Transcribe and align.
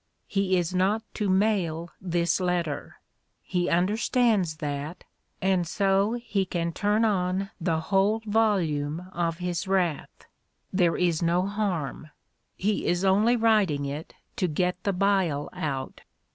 He 0.27 0.57
is 0.57 0.73
not 0.73 1.03
to 1.13 1.29
mail 1.29 1.91
this 2.01 2.39
letter; 2.39 2.95
he 3.43 3.69
under 3.69 3.97
stands 3.97 4.55
that, 4.55 5.03
and 5.43 5.67
so 5.67 6.13
he 6.13 6.43
can 6.43 6.71
turn 6.73 7.05
on 7.05 7.51
the 7.61 7.79
whole 7.81 8.19
volume 8.25 9.09
of 9.13 9.37
his 9.37 9.67
wrath; 9.67 10.25
there 10.73 10.97
is 10.97 11.21
no 11.21 11.45
harm. 11.45 12.09
He 12.55 12.87
is 12.87 13.05
only 13.05 13.35
writing 13.35 13.85
it 13.85 14.15
to 14.37 14.47
get 14.47 14.81
the 14.85 14.93
bile 14.93 15.49
out. 15.53 16.01